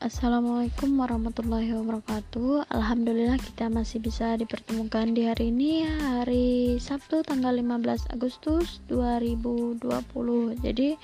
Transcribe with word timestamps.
Assalamualaikum 0.00 0.96
warahmatullahi 0.96 1.76
wabarakatuh. 1.76 2.72
Alhamdulillah 2.72 3.36
kita 3.36 3.68
masih 3.68 4.00
bisa 4.00 4.32
dipertemukan 4.32 5.12
di 5.12 5.28
hari 5.28 5.52
ini 5.52 5.84
Hari 5.84 6.80
Sabtu 6.80 7.20
tanggal 7.20 7.52
15 7.52 8.08
Agustus 8.08 8.80
2020 8.88 9.76
Jadi 10.64 10.96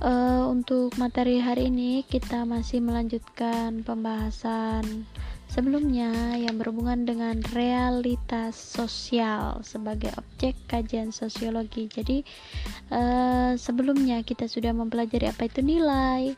uh, 0.00 0.48
untuk 0.48 0.96
materi 0.96 1.36
hari 1.36 1.68
ini 1.68 2.00
kita 2.08 2.48
masih 2.48 2.80
melanjutkan 2.80 3.84
pembahasan 3.84 5.04
sebelumnya 5.44 6.40
yang 6.40 6.56
berhubungan 6.56 7.04
dengan 7.04 7.44
realitas 7.52 8.56
sosial 8.56 9.60
sebagai 9.68 10.16
objek 10.16 10.56
kajian 10.64 11.12
sosiologi. 11.12 11.92
Jadi 11.92 12.24
uh, 12.88 13.52
sebelumnya 13.60 14.24
kita 14.24 14.48
sudah 14.48 14.72
mempelajari 14.72 15.28
apa 15.28 15.44
itu 15.44 15.60
nilai 15.60 16.32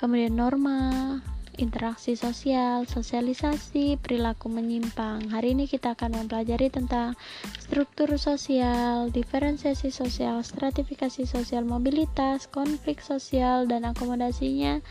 kemudian 0.00 0.36
norma, 0.36 1.20
interaksi 1.56 2.18
sosial, 2.18 2.86
sosialisasi, 2.86 3.98
perilaku 4.00 4.50
menyimpang. 4.50 5.30
Hari 5.30 5.54
ini 5.54 5.64
kita 5.70 5.94
akan 5.94 6.24
mempelajari 6.24 6.70
tentang 6.70 7.14
struktur 7.58 8.14
sosial, 8.18 9.10
diferensiasi 9.10 9.94
sosial, 9.94 10.42
stratifikasi 10.42 11.24
sosial, 11.24 11.66
mobilitas, 11.66 12.46
konflik 12.50 13.00
sosial 13.00 13.64
dan 13.64 13.86
akomodasinya 13.86 14.82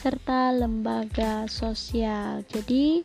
serta 0.00 0.52
lembaga 0.52 1.48
sosial. 1.48 2.46
Jadi 2.48 3.02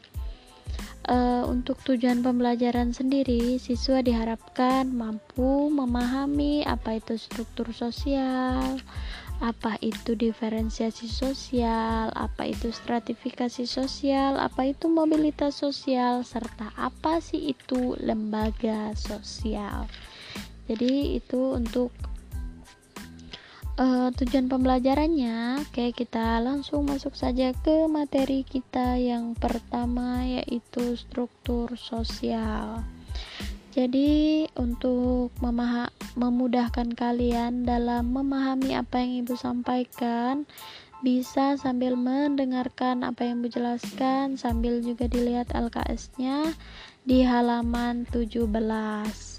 uh, 1.10 1.44
untuk 1.50 1.82
tujuan 1.86 2.22
pembelajaran 2.22 2.92
sendiri, 2.92 3.58
siswa 3.62 4.02
diharapkan 4.02 4.90
mampu 4.90 5.70
memahami 5.70 6.66
apa 6.66 6.98
itu 6.98 7.18
struktur 7.18 7.70
sosial, 7.72 8.82
apa 9.44 9.76
itu 9.84 10.16
diferensiasi 10.16 11.12
sosial, 11.12 12.12
apa 12.16 12.48
itu 12.48 12.72
stratifikasi 12.72 13.68
sosial, 13.68 14.40
apa 14.40 14.72
itu 14.72 14.88
mobilitas 14.88 15.60
sosial, 15.60 16.24
serta 16.24 16.72
apa 16.80 17.20
sih 17.20 17.52
itu 17.52 18.00
lembaga 18.00 18.96
sosial. 18.96 19.92
Jadi 20.66 21.20
itu 21.20 21.54
untuk 21.54 21.92
uh, 23.78 24.10
tujuan 24.16 24.48
pembelajarannya. 24.48 25.68
Oke, 25.68 25.92
kita 25.92 26.40
langsung 26.40 26.88
masuk 26.88 27.14
saja 27.14 27.52
ke 27.54 27.86
materi 27.92 28.48
kita 28.48 28.96
yang 28.98 29.36
pertama 29.36 30.24
yaitu 30.24 30.96
struktur 30.96 31.76
sosial. 31.76 32.82
Jadi 33.76 34.48
untuk 34.56 35.36
memudahkan 36.16 36.96
kalian 36.96 37.68
dalam 37.68 38.08
memahami 38.08 38.72
apa 38.72 39.04
yang 39.04 39.28
Ibu 39.28 39.36
sampaikan, 39.36 40.48
bisa 41.04 41.60
sambil 41.60 42.00
mendengarkan 42.00 43.04
apa 43.04 43.28
yang 43.28 43.44
Ibu 43.44 43.52
jelaskan 43.52 44.40
sambil 44.40 44.80
juga 44.80 45.12
dilihat 45.12 45.52
LKS-nya 45.52 46.56
di 47.04 47.28
halaman 47.28 48.08
17. 48.16 49.35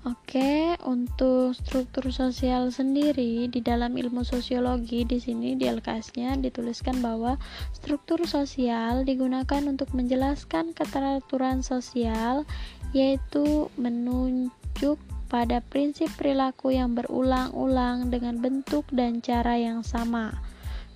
Oke, 0.00 0.80
untuk 0.88 1.52
struktur 1.52 2.08
sosial 2.08 2.72
sendiri 2.72 3.52
di 3.52 3.60
dalam 3.60 4.00
ilmu 4.00 4.24
sosiologi 4.24 5.04
di 5.04 5.20
sini 5.20 5.60
di 5.60 5.68
LKS-nya 5.68 6.40
dituliskan 6.40 7.04
bahwa 7.04 7.36
struktur 7.76 8.24
sosial 8.24 9.04
digunakan 9.04 9.60
untuk 9.68 9.92
menjelaskan 9.92 10.72
keteraturan 10.72 11.60
sosial 11.60 12.48
yaitu 12.96 13.68
menunjuk 13.76 14.96
pada 15.28 15.60
prinsip 15.68 16.08
perilaku 16.16 16.72
yang 16.72 16.96
berulang-ulang 16.96 18.08
dengan 18.08 18.40
bentuk 18.40 18.88
dan 18.88 19.20
cara 19.20 19.60
yang 19.60 19.84
sama. 19.84 20.32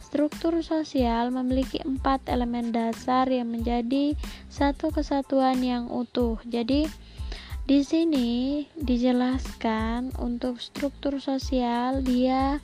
Struktur 0.01 0.65
sosial 0.65 1.29
memiliki 1.29 1.77
empat 1.85 2.25
elemen 2.25 2.73
dasar 2.73 3.29
yang 3.29 3.53
menjadi 3.53 4.17
satu 4.49 4.89
kesatuan 4.97 5.61
yang 5.61 5.93
utuh. 5.93 6.41
Jadi, 6.49 6.89
di 7.65 7.81
sini 7.81 8.69
dijelaskan 8.77 10.21
untuk 10.21 10.61
struktur 10.61 11.17
sosial 11.17 12.05
dia 12.05 12.61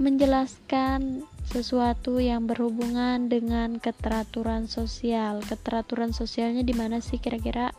menjelaskan 0.00 1.26
sesuatu 1.44 2.16
yang 2.22 2.46
berhubungan 2.46 3.28
dengan 3.28 3.82
keteraturan 3.82 4.70
sosial. 4.70 5.42
Keteraturan 5.44 6.14
sosialnya 6.14 6.62
di 6.62 6.72
mana 6.72 7.02
sih 7.02 7.18
kira-kira? 7.18 7.74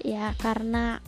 Ya, 0.00 0.32
karena 0.40 0.98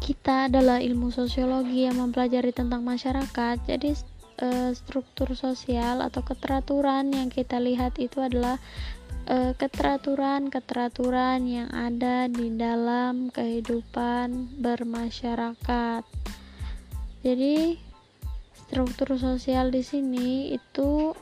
kita 0.00 0.48
adalah 0.52 0.80
ilmu 0.80 1.12
sosiologi 1.12 1.86
yang 1.86 2.00
mempelajari 2.00 2.50
tentang 2.50 2.82
masyarakat. 2.82 3.56
Jadi 3.68 3.94
e, 4.40 4.48
struktur 4.72 5.32
sosial 5.36 6.00
atau 6.00 6.24
keteraturan 6.24 7.12
yang 7.12 7.28
kita 7.28 7.60
lihat 7.60 8.00
itu 8.00 8.20
adalah 8.20 8.56
keteraturan-keteraturan 9.24 11.48
yang 11.48 11.72
ada 11.72 12.28
di 12.28 12.52
dalam 12.52 13.32
kehidupan 13.32 14.60
bermasyarakat. 14.60 16.04
Jadi 17.24 17.80
struktur 18.68 19.16
sosial 19.16 19.72
di 19.72 19.80
sini 19.80 20.52
itu 20.52 21.16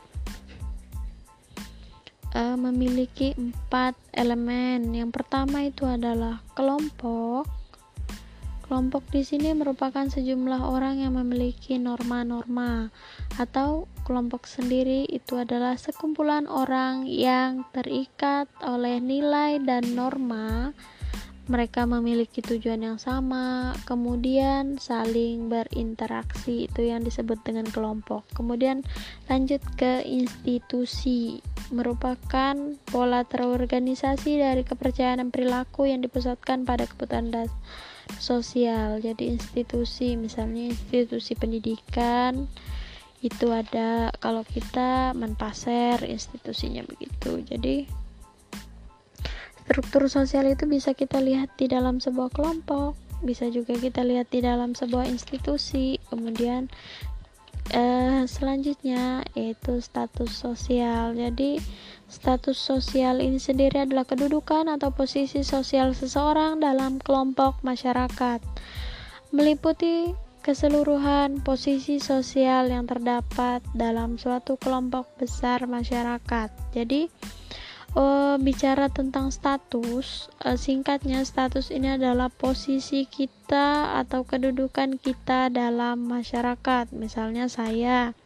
uh, 2.35 2.57
memiliki 2.59 3.31
empat 3.37 3.95
elemen. 4.11 4.91
Yang 4.91 5.15
pertama 5.15 5.63
itu 5.63 5.87
adalah 5.87 6.43
kelompok. 6.57 7.62
Kelompok 8.63 9.03
di 9.11 9.27
sini 9.27 9.51
merupakan 9.51 10.07
sejumlah 10.07 10.63
orang 10.63 11.03
yang 11.03 11.19
memiliki 11.19 11.75
norma-norma 11.75 12.95
atau 13.35 13.91
kelompok 14.07 14.47
sendiri 14.47 15.03
itu 15.11 15.35
adalah 15.35 15.75
sekumpulan 15.75 16.47
orang 16.47 17.03
yang 17.03 17.67
terikat 17.75 18.47
oleh 18.63 19.03
nilai 19.03 19.59
dan 19.59 19.83
norma. 19.91 20.71
Mereka 21.43 21.83
memiliki 21.83 22.39
tujuan 22.39 22.79
yang 22.79 22.95
sama, 22.95 23.75
kemudian 23.83 24.79
saling 24.79 25.51
berinteraksi, 25.51 26.71
itu 26.71 26.87
yang 26.87 27.03
disebut 27.03 27.43
dengan 27.43 27.67
kelompok. 27.67 28.23
Kemudian 28.31 28.87
lanjut 29.27 29.59
ke 29.75 30.07
institusi, 30.07 31.43
merupakan 31.67 32.55
pola 32.87 33.27
terorganisasi 33.27 34.39
dari 34.39 34.63
kepercayaan 34.63 35.19
dan 35.19 35.29
perilaku 35.35 35.91
yang 35.91 35.99
dipusatkan 35.99 36.63
pada 36.63 36.87
kebutuhan 36.87 37.51
sosial. 38.23 39.03
Jadi 39.03 39.35
institusi, 39.35 40.15
misalnya 40.15 40.71
institusi 40.71 41.35
pendidikan, 41.35 42.47
itu 43.23 43.47
ada 43.55 44.11
kalau 44.19 44.43
kita 44.43 45.15
menpaser 45.15 46.03
institusinya 46.03 46.83
begitu 46.83 47.39
jadi 47.47 47.87
struktur 49.63 50.11
sosial 50.11 50.51
itu 50.51 50.67
bisa 50.67 50.91
kita 50.91 51.23
lihat 51.23 51.55
di 51.55 51.71
dalam 51.71 52.03
sebuah 52.03 52.29
kelompok 52.35 52.99
bisa 53.23 53.47
juga 53.47 53.73
kita 53.79 54.03
lihat 54.03 54.29
di 54.29 54.43
dalam 54.43 54.75
sebuah 54.75 55.07
institusi. 55.07 55.97
Kemudian 56.11 56.67
eh, 57.71 58.27
selanjutnya 58.27 59.23
yaitu 59.33 59.79
status 59.79 60.29
sosial. 60.29 61.15
Jadi 61.15 61.57
status 62.11 62.59
sosial 62.59 63.23
ini 63.23 63.39
sendiri 63.39 63.87
adalah 63.87 64.03
kedudukan 64.03 64.67
atau 64.69 64.91
posisi 64.91 65.41
sosial 65.41 65.95
seseorang 65.95 66.59
dalam 66.59 66.99
kelompok 66.99 67.63
masyarakat. 67.63 68.43
Meliputi 69.33 70.13
keseluruhan 70.43 71.39
posisi 71.39 72.03
sosial 72.03 72.67
yang 72.67 72.83
terdapat 72.83 73.63
dalam 73.71 74.19
suatu 74.19 74.59
kelompok 74.59 75.07
besar 75.15 75.63
masyarakat. 75.71 76.51
Jadi, 76.75 77.07
uh, 77.93 78.35
bicara 78.41 78.89
tentang 78.89 79.29
status, 79.29 80.29
uh, 80.41 80.57
singkatnya 80.57 81.21
status 81.25 81.69
ini 81.69 81.97
adalah 81.97 82.29
posisi 82.29 83.05
kita 83.05 83.97
atau 84.01 84.25
kedudukan 84.25 84.97
kita 84.97 85.49
dalam 85.53 86.05
masyarakat. 86.09 86.93
Misalnya 86.93 87.49
saya 87.49 88.17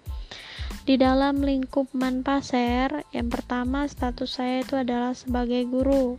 di 0.87 0.95
dalam 0.95 1.43
lingkup 1.43 1.91
Manpaser, 1.91 3.03
yang 3.11 3.27
pertama 3.27 3.87
status 3.91 4.39
saya 4.39 4.63
itu 4.63 4.79
adalah 4.79 5.11
sebagai 5.11 5.67
guru. 5.67 6.15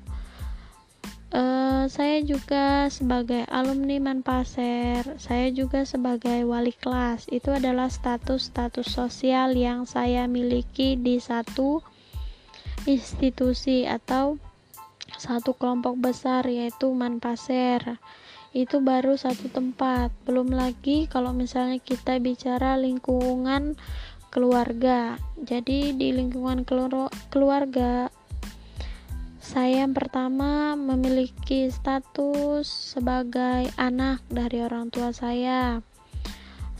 Uh, 1.29 1.85
saya 1.93 2.25
juga 2.25 2.89
sebagai 2.89 3.45
alumni 3.53 4.01
Manpaser, 4.01 5.05
saya 5.21 5.53
juga 5.53 5.85
sebagai 5.85 6.49
wali 6.49 6.73
kelas. 6.73 7.29
Itu 7.29 7.53
adalah 7.53 7.93
status-status 7.93 8.89
sosial 8.89 9.53
yang 9.53 9.85
saya 9.85 10.25
miliki 10.25 10.97
di 10.97 11.21
satu 11.21 11.85
institusi 12.87 13.89
atau 13.89 14.39
satu 15.17 15.57
kelompok 15.57 15.99
besar 15.99 16.45
yaitu 16.47 16.93
Manpaser. 16.93 17.99
Itu 18.53 18.85
baru 18.85 19.17
satu 19.17 19.51
tempat. 19.51 20.13
Belum 20.29 20.53
lagi 20.53 21.09
kalau 21.11 21.33
misalnya 21.33 21.81
kita 21.81 22.21
bicara 22.23 22.77
lingkungan 22.77 23.75
keluarga. 24.29 25.17
Jadi 25.41 25.97
di 25.97 26.13
lingkungan 26.13 26.63
keluarga 27.33 28.13
saya 29.49 29.89
yang 29.89 29.97
pertama 29.97 30.77
memiliki 30.77 31.73
status 31.73 32.69
sebagai 32.69 33.73
anak 33.81 34.21
dari 34.29 34.61
orang 34.61 34.93
tua 34.93 35.09
saya. 35.17 35.81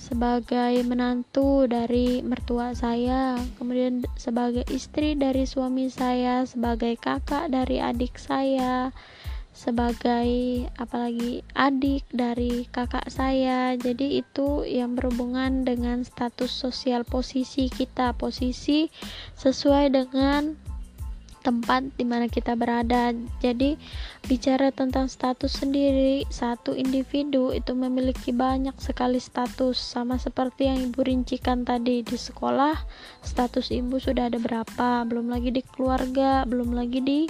Sebagai 0.09 0.81
menantu 0.89 1.69
dari 1.69 2.25
mertua 2.25 2.73
saya, 2.73 3.37
kemudian 3.61 4.09
sebagai 4.17 4.65
istri 4.73 5.13
dari 5.13 5.45
suami 5.45 5.93
saya, 5.93 6.49
sebagai 6.49 6.97
kakak 6.97 7.53
dari 7.53 7.77
adik 7.77 8.17
saya, 8.17 8.89
sebagai 9.53 10.65
apalagi 10.81 11.45
adik 11.53 12.09
dari 12.09 12.65
kakak 12.73 13.05
saya. 13.13 13.77
Jadi 13.77 14.25
itu 14.25 14.65
yang 14.65 14.97
berhubungan 14.97 15.69
dengan 15.69 16.01
status 16.09 16.49
sosial 16.49 17.05
posisi 17.05 17.69
kita, 17.69 18.17
posisi 18.17 18.89
sesuai 19.37 19.93
dengan 19.93 20.57
tempat 21.41 21.87
di 21.97 22.05
mana 22.05 22.27
kita 22.29 22.55
berada. 22.55 23.17
Jadi, 23.41 23.79
bicara 24.27 24.69
tentang 24.71 25.09
status 25.09 25.63
sendiri, 25.65 26.29
satu 26.29 26.77
individu 26.77 27.51
itu 27.55 27.73
memiliki 27.73 28.35
banyak 28.35 28.75
sekali 28.79 29.23
status, 29.23 29.79
sama 29.79 30.21
seperti 30.21 30.69
yang 30.69 30.93
ibu 30.93 31.01
rincikan 31.01 31.65
tadi 31.65 32.05
di 32.05 32.17
sekolah. 32.19 32.77
Status 33.25 33.73
ibu 33.73 33.97
sudah 33.97 34.29
ada 34.29 34.37
berapa, 34.37 35.07
belum 35.09 35.33
lagi 35.33 35.55
di 35.55 35.63
keluarga, 35.65 36.45
belum 36.45 36.77
lagi 36.77 37.01
di 37.01 37.21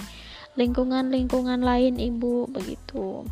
lingkungan-lingkungan 0.59 1.63
lain 1.63 1.95
ibu 2.01 2.49
begitu. 2.51 3.23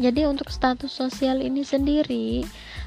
Jadi 0.00 0.24
untuk 0.24 0.48
status 0.48 0.92
sosial 0.92 1.44
ini 1.44 1.60
sendiri 1.60 2.44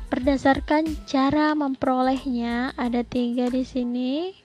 berdasarkan 0.09 0.85
cara 1.09 1.57
memperolehnya 1.57 2.77
ada 2.77 3.01
tiga 3.01 3.49
di 3.49 3.65
sini 3.65 4.42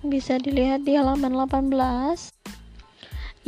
bisa 0.00 0.40
dilihat 0.40 0.88
di 0.88 0.96
halaman 0.96 1.36
18 1.36 2.40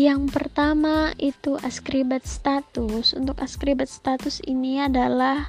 yang 0.00 0.24
pertama 0.32 1.12
itu 1.20 1.60
askribet 1.60 2.24
status. 2.24 3.12
Untuk 3.12 3.36
askribet 3.44 3.92
status 3.92 4.40
ini 4.48 4.80
adalah 4.80 5.44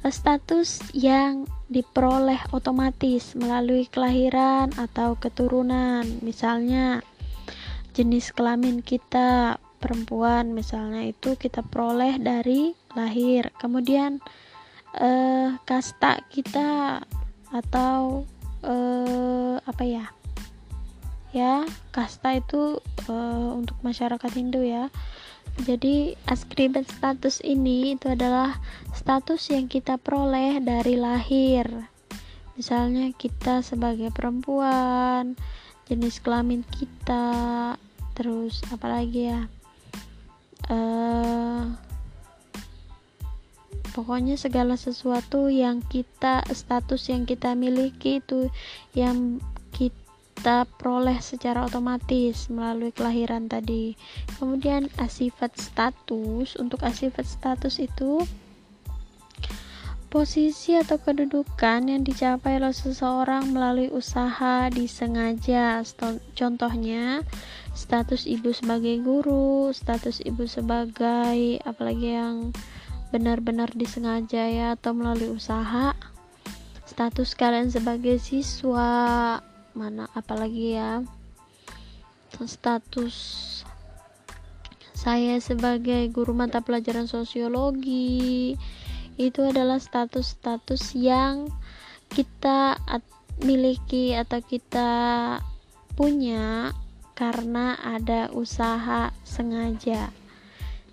eh, 0.00 0.08
status 0.12 0.80
yang 0.96 1.44
diperoleh 1.68 2.40
otomatis 2.56 3.36
melalui 3.36 3.84
kelahiran 3.92 4.72
atau 4.80 5.20
keturunan. 5.20 6.08
Misalnya 6.24 7.04
jenis 7.92 8.32
kelamin 8.32 8.80
kita 8.80 9.60
perempuan 9.76 10.56
misalnya 10.56 11.04
itu 11.04 11.36
kita 11.36 11.60
peroleh 11.60 12.16
dari 12.16 12.72
lahir. 12.96 13.52
Kemudian 13.60 14.24
eh, 14.96 15.52
kasta 15.68 16.24
kita 16.32 17.04
atau 17.52 18.24
eh, 18.64 19.60
apa 19.60 19.84
ya 19.84 20.21
ya 21.32 21.64
kasta 21.96 22.36
itu 22.36 22.78
uh, 23.08 23.50
untuk 23.56 23.76
masyarakat 23.80 24.30
Hindu 24.36 24.62
ya. 24.62 24.92
Jadi 25.64 26.16
askribet 26.24 26.88
status 26.88 27.44
ini 27.44 27.92
itu 27.92 28.08
adalah 28.08 28.56
status 28.96 29.52
yang 29.52 29.68
kita 29.68 30.00
peroleh 30.00 30.64
dari 30.64 30.96
lahir. 30.96 31.68
Misalnya 32.56 33.12
kita 33.12 33.60
sebagai 33.60 34.08
perempuan 34.12 35.36
jenis 35.88 36.24
kelamin 36.24 36.64
kita 36.68 37.76
terus 38.16 38.64
apalagi 38.72 39.32
ya? 39.32 39.40
Uh, 40.72 41.68
pokoknya 43.92 44.40
segala 44.40 44.80
sesuatu 44.80 45.52
yang 45.52 45.84
kita 45.84 46.40
status 46.48 47.12
yang 47.12 47.28
kita 47.28 47.52
miliki 47.52 48.24
itu 48.24 48.48
yang 48.96 49.36
kita 49.76 50.01
kita 50.32 50.66
peroleh 50.66 51.22
secara 51.22 51.62
otomatis 51.62 52.50
melalui 52.50 52.90
kelahiran 52.90 53.46
tadi. 53.46 53.94
Kemudian 54.42 54.90
asifat 54.98 55.54
status, 55.54 56.58
untuk 56.58 56.82
asifat 56.82 57.30
status 57.30 57.78
itu 57.78 58.26
posisi 60.10 60.74
atau 60.74 60.98
kedudukan 60.98 61.86
yang 61.86 62.02
dicapai 62.02 62.58
oleh 62.58 62.74
seseorang 62.74 63.54
melalui 63.54 63.86
usaha 63.94 64.66
disengaja. 64.66 65.78
Contohnya, 66.34 67.22
status 67.72 68.26
ibu 68.26 68.50
sebagai 68.50 68.98
guru, 68.98 69.70
status 69.70 70.20
ibu 70.26 70.50
sebagai 70.50 71.62
apalagi 71.62 72.18
yang 72.18 72.50
benar-benar 73.14 73.70
disengaja 73.78 74.50
ya 74.50 74.74
atau 74.74 74.90
melalui 74.90 75.30
usaha. 75.30 75.94
Status 76.82 77.38
kalian 77.38 77.70
sebagai 77.70 78.18
siswa 78.18 79.38
mana 79.72 80.08
apalagi 80.12 80.76
ya? 80.76 81.04
Status 82.42 83.16
saya 85.02 85.42
sebagai 85.42 86.06
guru 86.14 86.30
mata 86.30 86.62
pelajaran 86.62 87.10
sosiologi 87.10 88.54
itu 89.18 89.40
adalah 89.42 89.82
status-status 89.82 90.94
yang 90.94 91.50
kita 92.06 92.78
miliki 93.42 94.14
atau 94.14 94.38
kita 94.40 94.90
punya 95.98 96.70
karena 97.18 97.76
ada 97.82 98.30
usaha 98.32 99.10
sengaja. 99.26 100.14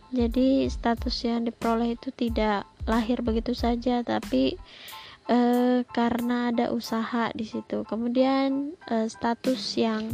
Jadi 0.09 0.65
status 0.67 1.15
yang 1.21 1.45
diperoleh 1.45 1.93
itu 1.93 2.09
tidak 2.09 2.65
lahir 2.89 3.21
begitu 3.21 3.53
saja 3.53 4.01
tapi 4.01 4.57
uh, 5.29 5.85
karena 5.93 6.49
ada 6.51 6.73
usaha 6.73 7.29
di 7.31 7.45
situ. 7.45 7.85
Kemudian 7.85 8.73
uh, 8.89 9.07
status 9.07 9.77
yang 9.77 10.11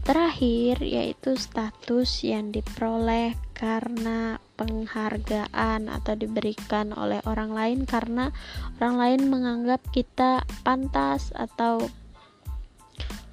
terakhir 0.00 0.80
yaitu 0.80 1.36
status 1.36 2.24
yang 2.24 2.52
diperoleh 2.52 3.36
karena 3.52 4.40
penghargaan 4.56 5.92
atau 5.92 6.16
diberikan 6.16 6.96
oleh 6.96 7.20
orang 7.28 7.52
lain 7.52 7.78
karena 7.84 8.32
orang 8.80 8.96
lain 8.96 9.20
menganggap 9.28 9.80
kita 9.92 10.44
pantas 10.64 11.32
atau 11.36 11.84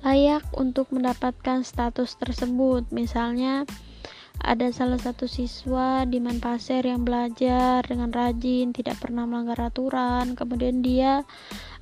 layak 0.03 0.43
untuk 0.55 0.91
mendapatkan 0.91 1.63
status 1.63 2.19
tersebut. 2.19 2.87
Misalnya 2.91 3.63
ada 4.41 4.69
salah 4.69 5.01
satu 5.01 5.25
siswa 5.25 6.05
di 6.05 6.21
Manpasir 6.21 6.85
yang 6.85 7.01
belajar 7.01 7.81
dengan 7.83 8.13
rajin, 8.13 8.71
tidak 8.71 9.01
pernah 9.01 9.25
melanggar 9.25 9.73
aturan, 9.73 10.37
kemudian 10.37 10.85
dia 10.85 11.25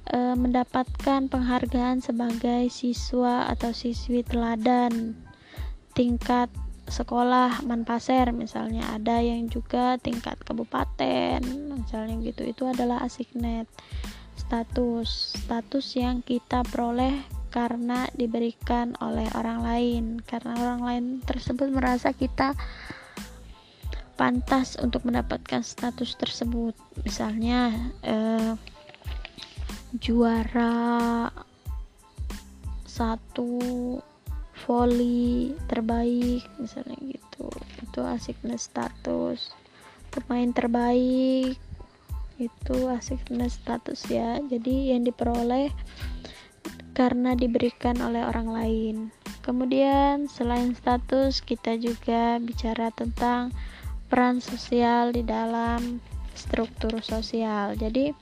e, 0.07 0.18
mendapatkan 0.34 1.28
penghargaan 1.28 2.00
sebagai 2.00 2.72
siswa 2.72 3.50
atau 3.52 3.75
siswi 3.75 4.24
teladan 4.24 5.19
tingkat 5.92 6.48
sekolah 6.88 7.66
Manpasir. 7.66 8.31
Misalnya 8.31 8.88
ada 8.94 9.19
yang 9.19 9.50
juga 9.52 9.98
tingkat 10.00 10.40
kabupaten 10.46 11.42
misalnya 11.76 12.16
gitu. 12.24 12.45
Itu 12.45 12.69
adalah 12.69 13.04
asignet 13.04 13.68
status 14.35 15.40
status 15.47 15.95
yang 15.95 16.19
kita 16.19 16.62
peroleh 16.68 17.24
karena 17.56 18.12
diberikan 18.12 19.00
oleh 19.00 19.31
orang 19.31 19.64
lain. 19.64 20.06
Karena 20.19 20.59
orang 20.59 20.81
lain 20.83 21.06
tersebut 21.24 21.71
merasa 21.71 22.12
kita 22.12 22.52
pantas 24.19 24.76
untuk 24.76 25.07
mendapatkan 25.07 25.64
status 25.64 26.19
tersebut. 26.19 26.76
Misalnya 27.07 27.71
eh, 28.04 28.59
juara 29.95 31.31
satu 32.83 33.56
volley 34.68 35.56
terbaik 35.71 36.44
misalnya 36.59 37.00
gitu. 37.07 37.47
Itu 37.88 38.04
asiknya 38.04 38.59
status 38.59 39.56
pemain 40.12 40.52
terbaik. 40.52 41.56
Itu 42.35 42.92
asiknya 42.92 43.47
status 43.47 44.12
ya. 44.12 44.44
Jadi 44.44 44.92
yang 44.92 45.07
diperoleh 45.07 45.71
karena 46.95 47.35
diberikan 47.35 47.99
oleh 47.99 48.23
orang 48.23 48.49
lain. 48.49 48.95
Kemudian, 49.44 50.31
selain 50.31 50.73
status, 50.73 51.44
kita 51.44 51.75
juga 51.78 52.40
bicara 52.40 52.90
tentang 52.95 53.52
peran 54.07 54.40
sosial 54.40 55.11
di 55.11 55.21
dalam 55.21 55.99
struktur 56.33 57.04
sosial. 57.04 57.75
Jadi, 57.75 58.16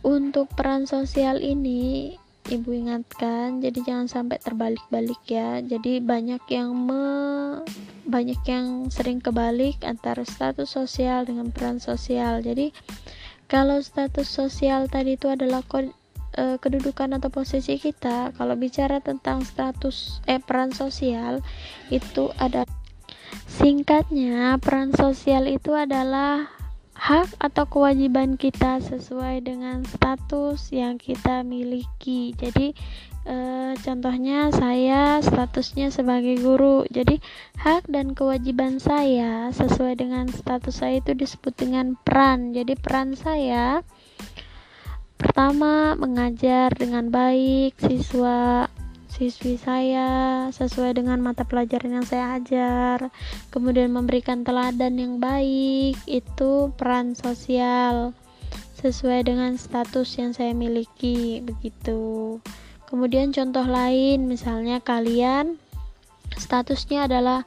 untuk 0.00 0.48
peran 0.56 0.88
sosial 0.88 1.44
ini, 1.44 2.16
ibu 2.48 2.72
ingatkan, 2.72 3.60
jadi 3.60 3.78
jangan 3.84 4.08
sampai 4.08 4.40
terbalik-balik 4.40 5.20
ya. 5.28 5.60
Jadi 5.60 6.00
banyak 6.00 6.40
yang 6.48 6.72
me, 6.72 7.04
banyak 8.08 8.40
yang 8.48 8.88
sering 8.88 9.20
kebalik 9.20 9.76
antara 9.84 10.24
status 10.24 10.72
sosial 10.72 11.28
dengan 11.28 11.52
peran 11.52 11.78
sosial. 11.78 12.40
Jadi 12.40 12.72
kalau 13.44 13.82
status 13.84 14.30
sosial 14.30 14.88
tadi 14.88 15.20
itu 15.20 15.28
adalah 15.28 15.60
e, 16.34 16.58
kedudukan 16.58 17.18
atau 17.18 17.30
posisi 17.32 17.78
kita 17.78 18.34
kalau 18.34 18.54
bicara 18.54 19.02
tentang 19.02 19.42
status 19.42 20.22
eh 20.26 20.42
peran 20.42 20.70
sosial 20.74 21.42
itu 21.90 22.30
ada 22.38 22.66
singkatnya 23.46 24.58
peran 24.62 24.94
sosial 24.94 25.46
itu 25.50 25.74
adalah 25.74 26.50
hak 27.00 27.32
atau 27.40 27.64
kewajiban 27.64 28.36
kita 28.36 28.76
sesuai 28.84 29.40
dengan 29.40 29.88
status 29.88 30.68
yang 30.68 31.00
kita 31.00 31.40
miliki. 31.40 32.36
Jadi 32.36 32.76
e, 33.24 33.36
contohnya 33.80 34.52
saya 34.52 35.16
statusnya 35.24 35.88
sebagai 35.88 36.36
guru. 36.44 36.84
Jadi 36.92 37.16
hak 37.56 37.88
dan 37.88 38.12
kewajiban 38.12 38.84
saya 38.84 39.48
sesuai 39.48 39.96
dengan 39.96 40.28
status 40.28 40.84
saya 40.84 41.00
itu 41.00 41.16
disebut 41.16 41.56
dengan 41.56 41.96
peran. 42.04 42.52
Jadi 42.52 42.76
peran 42.76 43.16
saya 43.16 43.80
pertama 45.20 45.92
mengajar 46.00 46.72
dengan 46.72 47.12
baik 47.12 47.76
siswa 47.76 48.64
siswi 49.12 49.60
saya 49.60 50.48
sesuai 50.48 50.96
dengan 50.96 51.20
mata 51.20 51.44
pelajaran 51.44 52.00
yang 52.00 52.06
saya 52.08 52.40
ajar. 52.40 53.12
Kemudian 53.52 53.92
memberikan 53.92 54.48
teladan 54.48 54.96
yang 54.96 55.20
baik 55.20 56.00
itu 56.08 56.72
peran 56.80 57.12
sosial 57.12 58.16
sesuai 58.80 59.28
dengan 59.28 59.60
status 59.60 60.08
yang 60.16 60.32
saya 60.32 60.56
miliki 60.56 61.44
begitu. 61.44 62.40
Kemudian 62.88 63.36
contoh 63.36 63.68
lain 63.68 64.24
misalnya 64.24 64.80
kalian 64.80 65.60
statusnya 66.40 67.04
adalah 67.04 67.44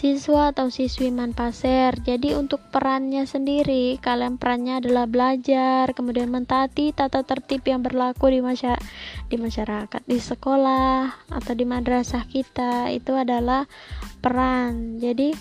siswa 0.00 0.56
atau 0.56 0.72
siswi 0.72 1.12
Manpaser. 1.12 1.92
Jadi 2.00 2.32
untuk 2.32 2.64
perannya 2.72 3.28
sendiri, 3.28 4.00
kalian 4.00 4.40
perannya 4.40 4.80
adalah 4.80 5.04
belajar, 5.04 5.92
kemudian 5.92 6.32
mentaati 6.32 6.96
tata 6.96 7.20
tertib 7.20 7.60
yang 7.68 7.84
berlaku 7.84 8.32
di 8.32 8.40
masyarakat, 8.40 8.80
di 9.28 9.36
masyarakat, 9.36 10.00
di 10.08 10.16
sekolah 10.16 11.28
atau 11.28 11.52
di 11.52 11.68
madrasah 11.68 12.24
kita. 12.24 12.88
Itu 12.96 13.12
adalah 13.12 13.68
peran. 14.24 14.96
Jadi 15.04 15.36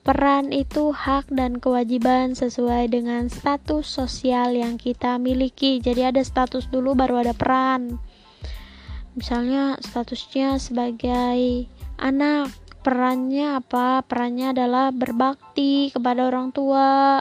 peran 0.00 0.56
itu 0.56 0.88
hak 0.88 1.28
dan 1.28 1.60
kewajiban 1.60 2.32
sesuai 2.32 2.88
dengan 2.88 3.28
status 3.28 3.84
sosial 3.84 4.56
yang 4.56 4.80
kita 4.80 5.20
miliki. 5.20 5.84
Jadi 5.84 6.08
ada 6.08 6.24
status 6.24 6.64
dulu 6.72 6.96
baru 6.96 7.28
ada 7.28 7.36
peran. 7.36 8.00
Misalnya 9.12 9.76
statusnya 9.84 10.56
sebagai 10.56 11.68
anak 12.00 12.67
perannya 12.88 13.60
apa? 13.60 14.00
Perannya 14.00 14.56
adalah 14.56 14.88
berbakti 14.88 15.92
kepada 15.92 16.24
orang 16.24 16.56
tua 16.56 17.20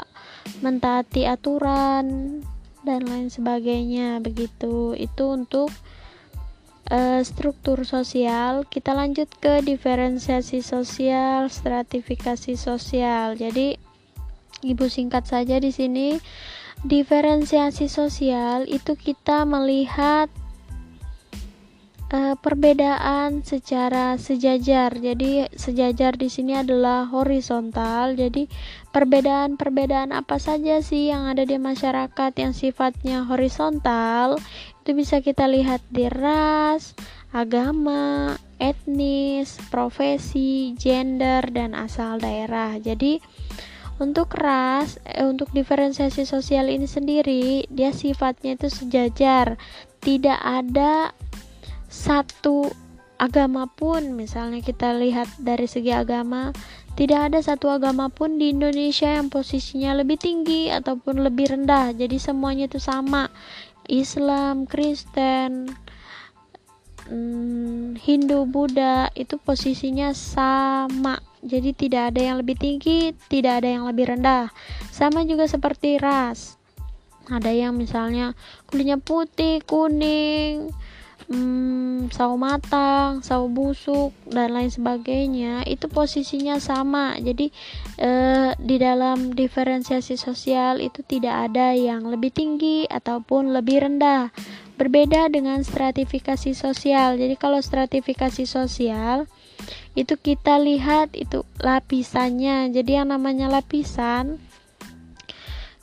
mentaati 0.63 1.27
aturan 1.27 2.39
dan 2.87 3.03
lain 3.03 3.27
sebagainya 3.27 4.23
begitu. 4.23 4.95
Itu 4.95 5.35
untuk 5.35 5.67
uh, 6.87 7.19
struktur 7.19 7.83
sosial. 7.83 8.63
Kita 8.63 8.95
lanjut 8.95 9.27
ke 9.43 9.59
diferensiasi 9.59 10.63
sosial 10.63 11.51
stratifikasi 11.51 12.55
sosial. 12.55 13.35
Jadi 13.35 13.75
ibu 14.63 14.87
singkat 14.87 15.27
saja 15.27 15.59
di 15.59 15.75
sini. 15.75 16.15
Diferensiasi 16.87 17.91
sosial 17.91 18.71
itu 18.71 18.95
kita 18.95 19.43
melihat 19.43 20.31
uh, 22.11 22.35
perbedaan 22.39 23.43
secara 23.43 24.15
sejajar. 24.15 24.95
Jadi 24.95 25.47
sejajar 25.55 26.15
di 26.15 26.31
sini 26.31 26.55
adalah 26.55 27.07
horizontal. 27.11 28.15
Jadi 28.15 28.47
perbedaan-perbedaan 28.91 30.15
apa 30.15 30.39
saja 30.39 30.79
sih 30.79 31.11
yang 31.11 31.27
ada 31.27 31.43
di 31.43 31.59
masyarakat 31.59 32.31
yang 32.39 32.53
sifatnya 32.55 33.27
horizontal 33.27 34.39
itu 34.83 34.95
bisa 34.95 35.19
kita 35.19 35.51
lihat 35.51 35.83
di 35.91 36.07
ras, 36.07 36.95
agama, 37.35 38.39
etnis, 38.55 39.59
profesi, 39.67 40.71
gender 40.79 41.43
dan 41.51 41.75
asal 41.75 42.23
daerah. 42.23 42.79
Jadi 42.79 43.19
untuk 43.97 44.37
ras, 44.37 45.01
eh, 45.09 45.25
untuk 45.25 45.49
diferensiasi 45.51 46.23
sosial 46.23 46.69
ini 46.69 46.85
sendiri, 46.85 47.65
dia 47.67 47.91
sifatnya 47.91 48.55
itu 48.55 48.69
sejajar. 48.69 49.57
Tidak 49.99 50.39
ada 50.39 51.11
satu 51.87 52.67
agama 53.17 53.65
pun 53.65 54.13
misalnya 54.13 54.61
kita 54.61 54.93
lihat 54.93 55.25
dari 55.41 55.65
segi 55.65 55.89
agama 55.89 56.53
tidak 56.97 57.29
ada 57.29 57.39
satu 57.45 57.69
agama 57.69 58.09
pun 58.09 58.41
di 58.41 58.49
Indonesia 58.49 59.05
yang 59.05 59.29
posisinya 59.29 59.93
lebih 60.01 60.17
tinggi 60.17 60.73
ataupun 60.73 61.21
lebih 61.21 61.53
rendah. 61.53 61.93
Jadi 61.93 62.17
semuanya 62.17 62.65
itu 62.65 62.81
sama. 62.81 63.29
Islam 63.85 64.65
Kristen 64.65 65.69
hmm, 67.05 68.01
Hindu 68.01 68.49
Buddha 68.49 69.13
itu 69.13 69.37
posisinya 69.37 70.09
sama. 70.17 71.21
Jadi 71.45 71.77
tidak 71.77 72.17
ada 72.17 72.33
yang 72.33 72.41
lebih 72.41 72.57
tinggi 72.57 73.13
tidak 73.29 73.61
ada 73.61 73.69
yang 73.77 73.85
lebih 73.85 74.17
rendah. 74.17 74.49
Sama 74.89 75.21
juga 75.29 75.45
seperti 75.45 76.01
ras. 76.01 76.57
Ada 77.29 77.53
yang 77.53 77.77
misalnya 77.77 78.33
kulitnya 78.65 78.97
putih 78.97 79.61
kuning 79.69 80.73
hmm, 81.27 82.09
sawo 82.11 82.35
matang, 82.39 83.19
sawo 83.23 83.51
busuk 83.51 84.15
dan 84.27 84.55
lain 84.55 84.71
sebagainya 84.71 85.67
itu 85.67 85.87
posisinya 85.91 86.59
sama. 86.59 87.15
Jadi 87.19 87.51
eh, 87.99 88.51
di 88.57 88.75
dalam 88.79 89.35
diferensiasi 89.35 90.15
sosial 90.15 90.79
itu 90.79 91.03
tidak 91.03 91.51
ada 91.51 91.75
yang 91.75 92.07
lebih 92.07 92.31
tinggi 92.31 92.87
ataupun 92.87 93.51
lebih 93.51 93.83
rendah. 93.83 94.31
Berbeda 94.77 95.27
dengan 95.33 95.65
stratifikasi 95.65 96.53
sosial. 96.53 97.17
Jadi 97.17 97.33
kalau 97.33 97.57
stratifikasi 97.57 98.45
sosial 98.45 99.25
itu 99.97 100.13
kita 100.21 100.61
lihat 100.61 101.17
itu 101.17 101.41
lapisannya. 101.57 102.69
Jadi 102.69 103.01
yang 103.01 103.09
namanya 103.09 103.49
lapisan 103.49 104.37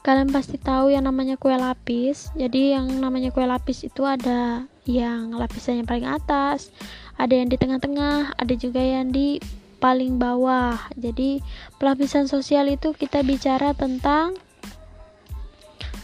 kalian 0.04 0.28
pasti 0.28 0.61
tahu 0.61 0.92
yang 0.92 1.08
namanya 1.08 1.40
kue 1.40 1.56
lapis. 1.56 2.28
Jadi 2.37 2.76
yang 2.76 2.92
namanya 3.00 3.32
kue 3.32 3.49
lapis 3.49 3.88
itu 3.88 4.04
ada 4.04 4.68
yang 4.84 5.32
lapisannya 5.32 5.88
paling 5.88 6.04
atas, 6.04 6.68
ada 7.16 7.32
yang 7.32 7.49
di 7.49 7.56
tengah-tengah, 7.56 8.37
ada 8.37 8.54
juga 8.54 8.84
yang 8.84 9.08
di 9.08 9.40
paling 9.80 10.20
bawah. 10.20 10.76
Jadi 10.92 11.40
pelapisan 11.80 12.28
sosial 12.28 12.68
itu 12.68 12.92
kita 12.92 13.25
bicara 13.25 13.73
tentang 13.73 14.37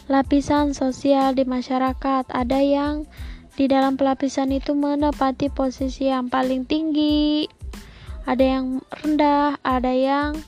lapisan 0.09 0.73
sosial 0.73 1.37
di 1.37 1.45
masyarakat. 1.45 2.25
Ada 2.25 2.57
yang 2.57 3.05
di 3.53 3.69
dalam 3.69 4.01
pelapisan 4.01 4.49
itu 4.49 4.73
menepati 4.73 5.53
posisi 5.53 6.09
yang 6.09 6.25
paling 6.25 6.65
tinggi, 6.65 7.45
ada 8.25 8.41
yang 8.41 8.81
rendah, 8.89 9.61
ada 9.61 9.93
yang 9.93 10.41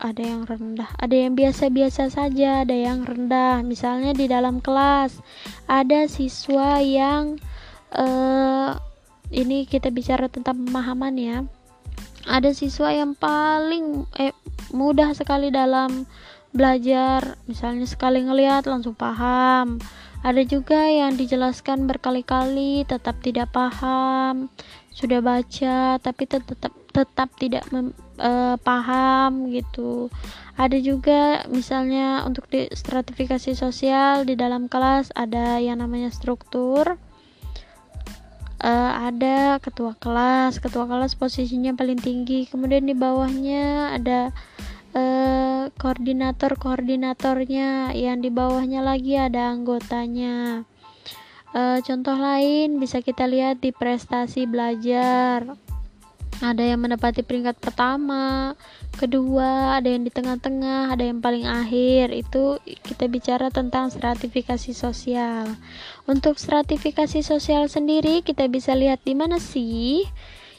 ada 0.00 0.24
yang 0.24 0.48
rendah, 0.48 0.88
ada 0.96 1.12
yang 1.12 1.36
biasa-biasa 1.36 2.08
saja, 2.08 2.64
ada 2.64 2.72
yang 2.72 3.04
rendah. 3.04 3.60
Misalnya 3.60 4.16
di 4.16 4.24
dalam 4.26 4.64
kelas 4.64 5.20
ada 5.68 6.08
siswa 6.08 6.80
yang 6.80 7.36
uh, 7.92 8.80
ini 9.28 9.68
kita 9.68 9.92
bicara 9.92 10.32
tentang 10.32 10.64
pemahaman 10.64 11.14
ya. 11.20 11.38
Ada 12.24 12.56
siswa 12.56 12.96
yang 12.96 13.12
paling 13.12 14.08
eh, 14.16 14.32
mudah 14.72 15.12
sekali 15.12 15.52
dalam 15.52 16.08
belajar, 16.50 17.38
misalnya 17.44 17.84
sekali 17.84 18.24
ngelihat 18.24 18.64
langsung 18.66 18.96
paham. 18.96 19.78
Ada 20.20 20.44
juga 20.44 20.84
yang 20.84 21.16
dijelaskan 21.16 21.88
berkali-kali 21.88 22.84
tetap 22.84 23.24
tidak 23.24 23.56
paham, 23.56 24.52
sudah 24.92 25.24
baca 25.24 25.96
tapi 25.96 26.28
tetap 26.28 26.76
tetap 26.92 27.28
tidak 27.40 27.64
mem, 27.72 27.96
uh, 28.20 28.56
paham 28.60 29.48
gitu. 29.50 30.12
Ada 30.60 30.76
juga 30.76 31.48
misalnya 31.48 32.20
untuk 32.28 32.44
di 32.52 32.68
stratifikasi 32.68 33.56
sosial 33.56 34.28
di 34.28 34.36
dalam 34.36 34.68
kelas 34.68 35.08
ada 35.16 35.56
yang 35.56 35.80
namanya 35.80 36.12
struktur. 36.12 37.00
Uh, 38.60 38.92
ada 39.08 39.56
ketua 39.64 39.96
kelas, 39.96 40.60
ketua 40.60 40.84
kelas 40.84 41.16
posisinya 41.16 41.72
paling 41.72 41.96
tinggi. 41.96 42.44
Kemudian 42.44 42.84
di 42.84 42.92
bawahnya 42.92 43.96
ada 43.96 44.36
uh, 44.92 45.72
koordinator 45.80 46.60
koordinatornya, 46.60 47.96
yang 47.96 48.20
di 48.20 48.28
bawahnya 48.28 48.84
lagi 48.84 49.16
ada 49.16 49.48
anggotanya. 49.48 50.68
Uh, 51.56 51.80
contoh 51.80 52.20
lain 52.20 52.76
bisa 52.76 53.00
kita 53.00 53.24
lihat 53.24 53.64
di 53.64 53.72
prestasi 53.72 54.44
belajar 54.44 55.56
ada 56.40 56.64
yang 56.64 56.80
menepati 56.80 57.20
peringkat 57.20 57.60
pertama, 57.60 58.56
kedua, 58.96 59.76
ada 59.76 59.92
yang 59.92 60.08
di 60.08 60.12
tengah-tengah, 60.12 60.88
ada 60.88 61.04
yang 61.04 61.20
paling 61.20 61.44
akhir. 61.44 62.16
Itu 62.16 62.56
kita 62.64 63.12
bicara 63.12 63.52
tentang 63.52 63.92
stratifikasi 63.92 64.72
sosial. 64.72 65.52
Untuk 66.08 66.40
stratifikasi 66.40 67.20
sosial 67.20 67.68
sendiri 67.68 68.24
kita 68.24 68.48
bisa 68.48 68.72
lihat 68.72 69.04
di 69.04 69.12
mana 69.12 69.36
sih? 69.36 70.08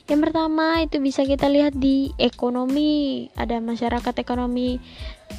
Yang 0.06 0.30
pertama 0.30 0.82
itu 0.86 1.02
bisa 1.02 1.26
kita 1.26 1.50
lihat 1.50 1.74
di 1.78 2.14
ekonomi. 2.22 3.30
Ada 3.34 3.58
masyarakat 3.58 4.14
ekonomi 4.22 4.78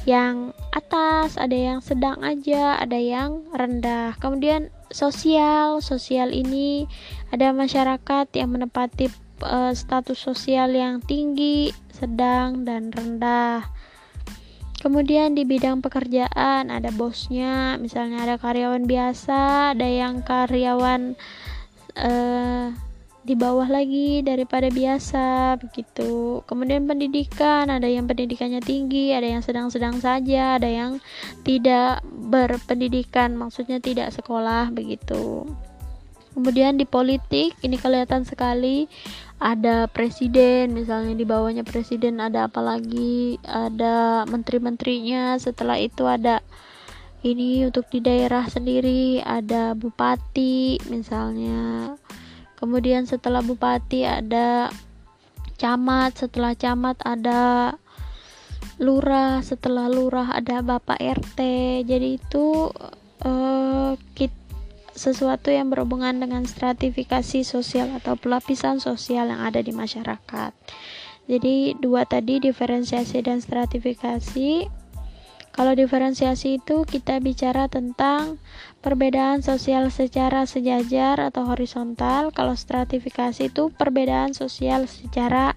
yang 0.03 0.51
atas, 0.75 1.39
ada 1.39 1.55
yang 1.55 1.79
sedang 1.79 2.19
aja, 2.19 2.81
ada 2.81 2.99
yang 2.99 3.47
rendah. 3.55 4.19
Kemudian 4.19 4.73
sosial, 4.91 5.79
sosial 5.79 6.35
ini 6.35 6.89
ada 7.31 7.53
masyarakat 7.55 8.27
yang 8.35 8.49
menepati 8.49 9.13
uh, 9.43 9.75
status 9.75 10.17
sosial 10.17 10.71
yang 10.73 11.03
tinggi, 11.03 11.69
sedang, 11.91 12.63
dan 12.63 12.89
rendah. 12.89 13.67
kemudian 14.83 15.31
di 15.31 15.47
bidang 15.47 15.79
pekerjaan 15.79 16.67
ada 16.67 16.91
bosnya 16.91 17.79
misalnya 17.79 18.27
ada 18.27 18.35
karyawan 18.35 18.83
biasa 18.83 19.71
ada 19.71 19.87
yang 19.87 20.19
karyawan 20.27 21.15
uh, 21.95 22.67
di 23.23 23.39
bawah 23.39 23.71
lagi 23.71 24.19
daripada 24.19 24.67
biasa 24.67 25.55
begitu 25.55 26.43
kemudian 26.43 26.83
pendidikan 26.83 27.71
ada 27.71 27.87
yang 27.87 28.03
pendidikannya 28.03 28.59
tinggi 28.59 29.15
ada 29.15 29.23
yang 29.23 29.39
sedang-sedang 29.39 30.03
saja 30.03 30.59
ada 30.59 30.67
yang 30.67 30.99
tidak 31.47 32.03
berpendidikan 32.11 33.39
maksudnya 33.39 33.79
tidak 33.79 34.11
sekolah 34.11 34.67
begitu 34.75 35.47
kemudian 36.33 36.75
di 36.75 36.85
politik 36.85 37.53
ini 37.61 37.77
kelihatan 37.77 38.25
sekali 38.25 38.89
ada 39.37 39.85
presiden 39.89 40.73
misalnya 40.73 41.13
di 41.13 41.25
bawahnya 41.25 41.65
presiden 41.65 42.19
ada 42.19 42.49
apa 42.49 42.61
lagi 42.61 43.37
ada 43.45 44.25
menteri-menterinya 44.27 45.37
setelah 45.37 45.77
itu 45.77 46.05
ada 46.05 46.43
ini 47.23 47.63
untuk 47.63 47.87
di 47.87 48.03
daerah 48.03 48.43
sendiri 48.51 49.23
ada 49.23 49.71
bupati 49.73 50.75
misalnya. 50.91 51.95
Kemudian 52.59 53.07
setelah 53.07 53.39
bupati 53.39 54.03
ada 54.03 54.67
camat 55.55 56.19
setelah 56.19 56.51
camat 56.59 56.99
ada 57.07 57.71
lurah 58.81 59.39
setelah 59.39 59.87
lurah 59.87 60.35
ada 60.35 60.59
bapak 60.59 60.99
RT 60.99 61.39
jadi 61.87 62.19
itu 62.19 62.67
uh, 63.23 63.95
kit, 64.17 64.33
sesuatu 64.93 65.49
yang 65.49 65.73
berhubungan 65.73 66.17
dengan 66.21 66.45
stratifikasi 66.45 67.41
sosial 67.43 67.91
atau 67.97 68.13
pelapisan 68.17 68.77
sosial 68.77 69.29
yang 69.29 69.41
ada 69.41 69.59
di 69.59 69.73
masyarakat 69.73 70.53
jadi 71.27 71.75
dua 71.79 72.03
tadi 72.05 72.39
diferensiasi 72.43 73.23
dan 73.25 73.39
stratifikasi 73.39 74.69
kalau 75.53 75.77
diferensiasi 75.77 76.57
itu 76.57 76.81
kita 76.81 77.21
bicara 77.21 77.69
tentang 77.69 78.41
perbedaan 78.81 79.45
sosial 79.45 79.93
secara 79.93 80.49
sejajar 80.49 81.21
atau 81.21 81.45
horizontal. 81.45 82.33
Kalau 82.33 82.57
stratifikasi 82.57 83.53
itu 83.53 83.69
perbedaan 83.69 84.33
sosial 84.33 84.89
secara 84.89 85.53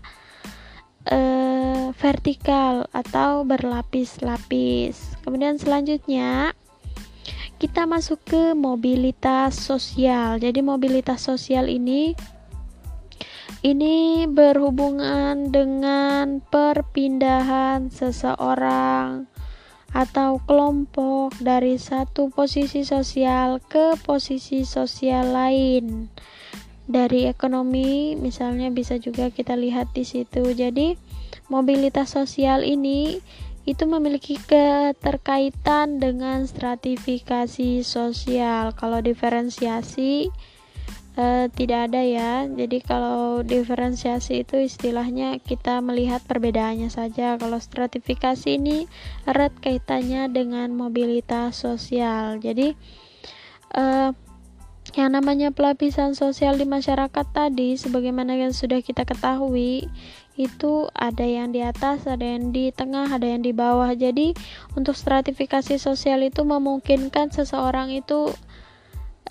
uh, 1.09 1.97
vertikal 1.97 2.85
atau 2.93 3.49
berlapis-lapis. 3.49 5.17
Kemudian 5.25 5.57
selanjutnya 5.57 6.53
kita 7.57 7.89
masuk 7.89 8.21
ke 8.25 8.53
mobilitas 8.53 9.57
sosial. 9.57 10.37
Jadi 10.37 10.61
mobilitas 10.61 11.25
sosial 11.25 11.73
ini 11.73 12.13
ini 13.65 14.29
berhubungan 14.29 15.49
dengan 15.49 16.45
perpindahan 16.45 17.89
seseorang 17.89 19.25
atau 19.97 20.37
kelompok 20.45 21.33
dari 21.41 21.81
satu 21.81 22.29
posisi 22.29 22.85
sosial 22.85 23.65
ke 23.65 23.97
posisi 24.05 24.69
sosial 24.69 25.33
lain. 25.33 26.13
Dari 26.87 27.27
ekonomi 27.27 28.15
misalnya 28.15 28.69
bisa 28.69 29.01
juga 29.01 29.33
kita 29.33 29.57
lihat 29.57 29.97
di 29.97 30.05
situ. 30.05 30.53
Jadi 30.53 30.95
mobilitas 31.49 32.13
sosial 32.13 32.63
ini 32.63 33.19
itu 33.67 33.83
memiliki 33.85 34.39
keterkaitan 34.39 35.99
dengan 35.99 36.47
stratifikasi 36.47 37.83
sosial. 37.83 38.71
Kalau 38.79 39.03
diferensiasi 39.03 40.31
uh, 41.19 41.51
tidak 41.51 41.91
ada 41.91 42.03
ya. 42.07 42.33
Jadi 42.47 42.79
kalau 42.85 43.43
diferensiasi 43.43 44.47
itu 44.47 44.63
istilahnya 44.63 45.43
kita 45.43 45.83
melihat 45.83 46.23
perbedaannya 46.23 46.93
saja. 46.93 47.35
Kalau 47.41 47.59
stratifikasi 47.59 48.55
ini 48.55 48.87
erat 49.27 49.51
kaitannya 49.59 50.31
dengan 50.31 50.71
mobilitas 50.71 51.59
sosial. 51.59 52.39
Jadi 52.39 52.79
uh, 53.75 54.15
yang 54.95 55.11
namanya 55.13 55.51
pelapisan 55.51 56.15
sosial 56.15 56.55
di 56.55 56.65
masyarakat 56.65 57.27
tadi 57.35 57.75
sebagaimana 57.75 58.39
yang 58.39 58.55
sudah 58.55 58.79
kita 58.81 59.03
ketahui 59.03 59.91
itu 60.37 60.87
ada 60.93 61.25
yang 61.25 61.51
di 61.51 61.65
atas, 61.65 62.05
ada 62.05 62.23
yang 62.23 62.53
di 62.53 62.69
tengah, 62.69 63.09
ada 63.09 63.25
yang 63.25 63.41
di 63.41 63.57
bawah. 63.57 63.93
Jadi 63.97 64.37
untuk 64.77 64.93
stratifikasi 64.93 65.81
sosial 65.81 66.21
itu 66.29 66.45
memungkinkan 66.45 67.33
seseorang 67.33 67.93
itu 67.97 68.37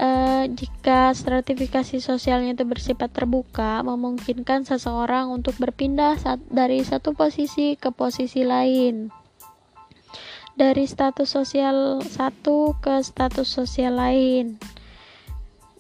uh, 0.02 0.44
jika 0.50 1.14
stratifikasi 1.14 2.02
sosialnya 2.02 2.58
itu 2.58 2.66
bersifat 2.68 3.14
terbuka, 3.14 3.86
memungkinkan 3.86 4.66
seseorang 4.66 5.32
untuk 5.32 5.56
berpindah 5.62 6.18
saat, 6.20 6.42
dari 6.50 6.82
satu 6.82 7.14
posisi 7.14 7.78
ke 7.78 7.94
posisi 7.94 8.42
lain. 8.42 9.14
Dari 10.56 10.88
status 10.88 11.28
sosial 11.36 12.00
satu 12.02 12.80
ke 12.80 13.04
status 13.04 13.46
sosial 13.46 14.00
lain. 14.00 14.56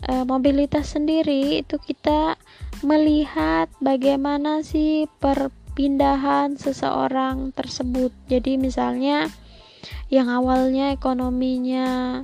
Uh, 0.05 0.27
mobilitas 0.27 0.93
sendiri 0.93 1.65
itu 1.65 1.81
kita 1.81 2.37
melihat 2.85 3.67
bagaimana 3.81 4.61
sih 4.61 5.09
perpindahan 5.19 6.55
seseorang 6.55 7.51
tersebut. 7.51 8.13
Jadi 8.29 8.61
misalnya 8.61 9.27
yang 10.09 10.29
awalnya 10.29 10.93
ekonominya 10.93 12.23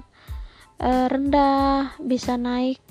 uh, 0.81 1.05
rendah 1.09 1.97
bisa 2.01 2.37
naik 2.37 2.81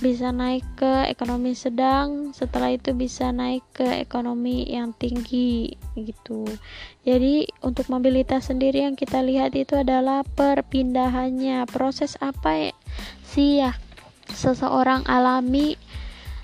bisa 0.00 0.32
naik 0.32 0.64
ke 0.80 1.04
ekonomi 1.12 1.52
sedang 1.52 2.32
setelah 2.32 2.72
itu 2.72 2.96
bisa 2.96 3.28
naik 3.28 3.60
ke 3.76 3.84
ekonomi 4.00 4.64
yang 4.64 4.96
tinggi 4.96 5.76
gitu 5.92 6.48
jadi 7.04 7.44
untuk 7.60 7.92
mobilitas 7.92 8.48
sendiri 8.48 8.88
yang 8.88 8.96
kita 8.96 9.20
lihat 9.20 9.52
itu 9.52 9.76
adalah 9.76 10.24
perpindahannya 10.24 11.68
proses 11.68 12.16
apa 12.24 12.72
ya, 12.72 12.74
sih 13.20 13.60
ya 13.60 13.76
seseorang 14.32 15.04
alami 15.04 15.76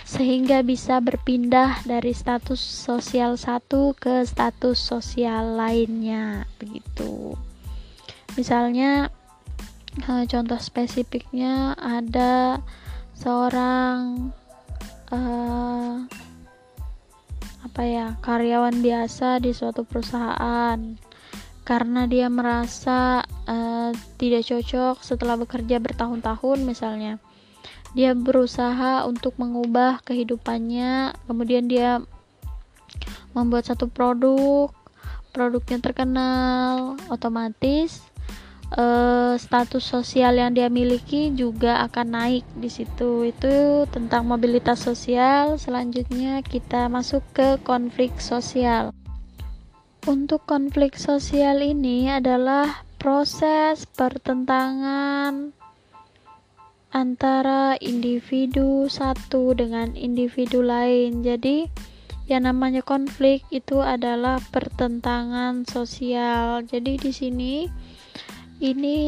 sehingga 0.09 0.65
bisa 0.65 1.05
berpindah 1.05 1.85
dari 1.85 2.17
status 2.17 2.57
sosial 2.57 3.37
satu 3.37 3.93
ke 3.93 4.25
status 4.25 4.81
sosial 4.81 5.61
lainnya 5.61 6.49
begitu. 6.57 7.37
Misalnya 8.33 9.13
uh, 10.09 10.25
contoh 10.25 10.57
spesifiknya 10.57 11.77
ada 11.77 12.65
seorang 13.13 14.33
uh, 15.13 16.09
apa 17.69 17.83
ya 17.85 18.17
karyawan 18.25 18.81
biasa 18.81 19.45
di 19.45 19.53
suatu 19.53 19.85
perusahaan. 19.85 20.81
Karena 21.69 22.09
dia 22.09 22.33
merasa 22.33 23.29
uh, 23.45 23.93
tidak 24.17 24.49
cocok 24.49 25.05
setelah 25.05 25.37
bekerja 25.37 25.77
bertahun-tahun 25.85 26.65
misalnya 26.65 27.21
dia 27.97 28.13
berusaha 28.13 29.05
untuk 29.09 29.37
mengubah 29.41 30.05
kehidupannya 30.05 31.17
kemudian 31.25 31.69
dia 31.69 32.05
membuat 33.33 33.69
satu 33.69 33.89
produk 33.89 34.73
produknya 35.33 35.79
terkenal 35.81 36.97
otomatis 37.13 38.01
uh, 38.75 39.39
status 39.39 39.85
sosial 39.85 40.37
yang 40.37 40.53
dia 40.53 40.69
miliki 40.69 41.33
juga 41.33 41.81
akan 41.89 42.07
naik 42.13 42.45
di 42.59 42.69
situ. 42.69 43.31
Itu 43.31 43.87
tentang 43.89 44.29
mobilitas 44.29 44.85
sosial. 44.85 45.57
Selanjutnya 45.57 46.45
kita 46.45 46.91
masuk 46.93 47.25
ke 47.33 47.57
konflik 47.65 48.13
sosial. 48.21 48.93
Untuk 50.09 50.45
konflik 50.49 50.97
sosial 50.97 51.61
ini 51.61 52.09
adalah 52.09 52.85
proses 52.97 53.85
pertentangan 53.85 55.58
antara 56.93 57.77
individu 57.81 58.89
satu 58.89 59.53
dengan 59.53 59.93
individu 59.93 60.65
lain. 60.65 61.21
Jadi, 61.21 61.69
yang 62.29 62.45
namanya 62.45 62.85
konflik 62.85 63.45
itu 63.49 63.81
adalah 63.81 64.37
pertentangan 64.53 65.65
sosial. 65.65 66.61
Jadi 66.65 67.01
di 67.01 67.13
sini 67.13 67.55
ini 68.59 68.99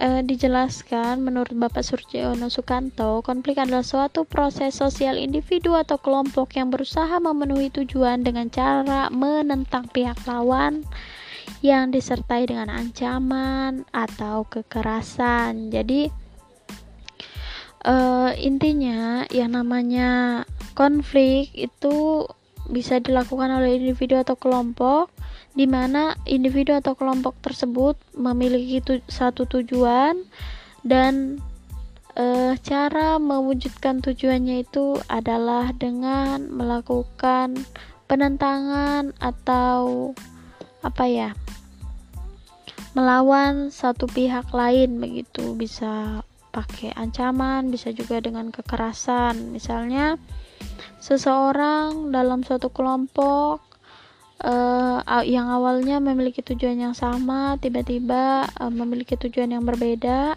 uh, 0.00 0.24
dijelaskan 0.24 1.20
menurut 1.20 1.52
Bapak 1.52 1.84
Surjono 1.84 2.48
Sukanto, 2.48 3.20
konflik 3.20 3.60
adalah 3.60 3.84
suatu 3.84 4.24
proses 4.24 4.74
sosial 4.74 5.20
individu 5.20 5.76
atau 5.76 6.00
kelompok 6.00 6.56
yang 6.56 6.72
berusaha 6.72 7.20
memenuhi 7.20 7.68
tujuan 7.68 8.24
dengan 8.24 8.48
cara 8.48 9.12
menentang 9.12 9.92
pihak 9.92 10.24
lawan 10.24 10.82
yang 11.62 11.92
disertai 11.94 12.48
dengan 12.48 12.72
ancaman 12.72 13.84
atau 13.94 14.48
kekerasan. 14.48 15.70
Jadi 15.70 16.21
uh, 17.86 18.30
intinya 18.38 19.26
yang 19.30 19.54
namanya 19.54 20.42
konflik 20.74 21.50
itu 21.54 22.26
bisa 22.70 23.02
dilakukan 23.02 23.50
oleh 23.50 23.76
individu 23.76 24.16
atau 24.16 24.38
kelompok 24.38 25.10
di 25.52 25.68
mana 25.68 26.16
individu 26.24 26.72
atau 26.72 26.96
kelompok 26.96 27.36
tersebut 27.44 27.98
memiliki 28.16 28.80
tu 28.80 29.02
satu 29.10 29.44
tujuan 29.44 30.24
dan 30.80 31.44
e, 32.16 32.56
cara 32.64 33.20
mewujudkan 33.20 34.00
tujuannya 34.00 34.64
itu 34.64 34.96
adalah 35.12 35.76
dengan 35.76 36.48
melakukan 36.48 37.60
penentangan 38.08 39.12
atau 39.20 40.12
apa 40.80 41.04
ya 41.04 41.30
melawan 42.96 43.68
satu 43.68 44.08
pihak 44.08 44.48
lain 44.56 44.96
begitu 45.00 45.52
bisa 45.52 46.24
pakai 46.52 46.92
ancaman 46.92 47.72
bisa 47.72 47.90
juga 47.90 48.20
dengan 48.20 48.52
kekerasan. 48.52 49.56
Misalnya 49.56 50.20
seseorang 51.00 52.12
dalam 52.12 52.44
suatu 52.44 52.68
kelompok 52.68 53.64
uh, 54.44 55.00
yang 55.24 55.48
awalnya 55.48 55.98
memiliki 55.98 56.44
tujuan 56.44 56.78
yang 56.78 56.94
sama 56.94 57.56
tiba-tiba 57.56 58.46
uh, 58.60 58.70
memiliki 58.70 59.16
tujuan 59.16 59.56
yang 59.56 59.64
berbeda. 59.64 60.36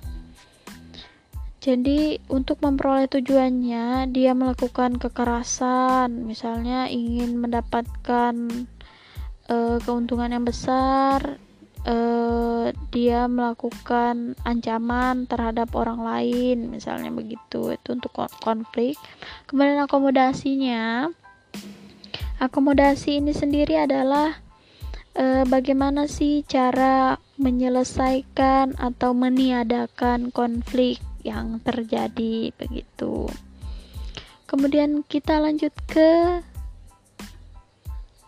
Jadi 1.59 2.21
untuk 2.29 2.61
memperoleh 2.61 3.09
tujuannya 3.09 4.13
dia 4.13 4.31
melakukan 4.37 5.01
kekerasan. 5.01 6.23
Misalnya 6.23 6.87
ingin 6.87 7.41
mendapatkan 7.41 8.33
uh, 9.49 9.77
keuntungan 9.81 10.29
yang 10.29 10.45
besar 10.45 11.41
uh, 11.85 12.73
dia 12.89 13.29
melakukan 13.29 14.33
ancaman 14.43 15.29
terhadap 15.29 15.71
orang 15.77 16.01
lain 16.01 16.73
misalnya 16.73 17.13
begitu. 17.13 17.73
Itu 17.73 17.95
untuk 17.95 18.11
konflik. 18.41 18.97
Kemudian 19.45 19.85
akomodasinya. 19.85 21.09
Akomodasi 22.35 23.23
ini 23.23 23.31
sendiri 23.31 23.79
adalah 23.79 24.35
uh, 25.15 25.43
bagaimana 25.47 26.09
sih 26.11 26.43
cara 26.43 27.15
menyelesaikan 27.39 28.75
atau 28.75 29.15
meniadakan 29.15 30.35
konflik 30.35 30.99
yang 31.23 31.63
terjadi 31.63 32.51
begitu. 32.59 33.31
Kemudian 34.45 35.01
kita 35.07 35.41
lanjut 35.41 35.73
ke 35.89 36.43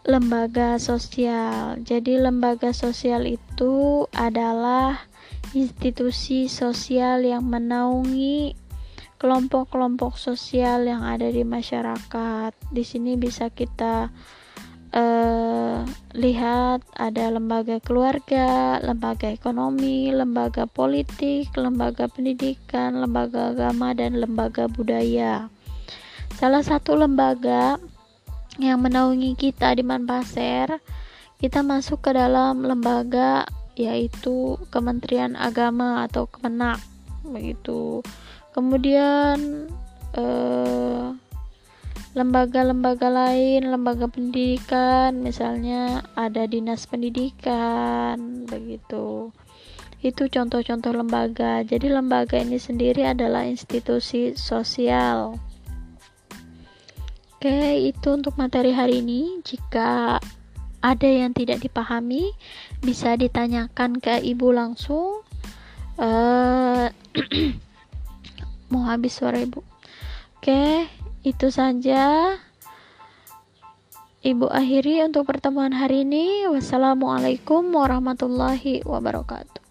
lembaga 0.07 0.79
sosial. 0.79 1.83
Jadi 1.83 2.15
lembaga 2.15 2.71
sosial 2.71 3.27
itu 3.27 4.07
adalah 4.15 5.03
institusi 5.51 6.47
sosial 6.47 7.27
yang 7.27 7.43
menaungi 7.43 8.55
kelompok-kelompok 9.19 10.15
sosial 10.15 10.87
yang 10.87 11.03
ada 11.03 11.27
di 11.27 11.43
masyarakat. 11.43 12.55
Di 12.71 12.83
sini 12.87 13.19
bisa 13.19 13.51
kita 13.51 14.07
uh, 14.95 15.83
lihat 16.15 16.87
ada 16.95 17.25
lembaga 17.27 17.83
keluarga, 17.83 18.79
lembaga 18.79 19.27
ekonomi, 19.27 20.07
lembaga 20.15 20.69
politik, 20.71 21.51
lembaga 21.59 22.07
pendidikan, 22.07 23.03
lembaga 23.03 23.51
agama, 23.51 23.91
dan 23.91 24.23
lembaga 24.23 24.71
budaya. 24.71 25.51
Salah 26.37 26.61
satu 26.61 26.93
lembaga 26.95 27.81
yang 28.57 28.81
menaungi 28.81 29.37
kita 29.37 29.73
di 29.77 29.85
Manpaser, 29.85 30.81
kita 31.37 31.61
masuk 31.61 32.01
ke 32.01 32.11
dalam 32.17 32.65
lembaga 32.65 33.45
yaitu 33.77 34.57
Kementerian 34.73 35.37
Agama 35.37 36.09
atau 36.09 36.25
Kemenak 36.25 36.81
begitu. 37.21 38.01
Kemudian 38.57 39.69
eh, 40.17 41.05
lembaga-lembaga 42.17 43.13
lain, 43.13 43.69
lembaga 43.69 44.09
pendidikan, 44.09 45.21
misalnya 45.21 46.01
ada 46.17 46.49
dinas 46.49 46.89
pendidikan, 46.89 48.49
begitu. 48.49 49.29
Itu 50.01 50.25
contoh-contoh 50.25 50.97
lembaga. 50.97 51.61
Jadi 51.61 51.93
lembaga 51.93 52.41
ini 52.41 52.57
sendiri 52.57 53.05
adalah 53.05 53.45
institusi 53.45 54.33
sosial. 54.33 55.37
Oke, 57.47 57.95
itu 57.95 58.11
untuk 58.11 58.35
materi 58.35 58.75
hari 58.75 58.99
ini. 58.99 59.39
Jika 59.39 60.19
ada 60.83 61.07
yang 61.07 61.31
tidak 61.31 61.63
dipahami, 61.63 62.35
bisa 62.83 63.15
ditanyakan 63.15 64.03
ke 64.03 64.19
ibu 64.19 64.51
langsung. 64.51 65.23
Uh, 65.95 66.91
mau 68.75 68.83
habis 68.83 69.15
suara 69.15 69.39
ibu. 69.39 69.63
Oke, 70.35 70.91
itu 71.23 71.47
saja 71.47 72.35
Ibu 74.27 74.51
akhiri 74.51 75.07
untuk 75.07 75.31
pertemuan 75.31 75.71
hari 75.71 76.03
ini. 76.03 76.51
Wassalamualaikum 76.51 77.63
warahmatullahi 77.71 78.83
wabarakatuh. 78.83 79.66